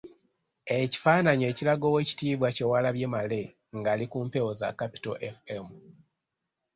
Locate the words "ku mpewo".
4.11-4.51